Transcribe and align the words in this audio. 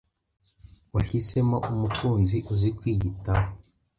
wahisemo 0.93 1.57
umukunzi 1.71 2.37
uzi 2.53 2.69
kwiyitaho. 2.77 3.47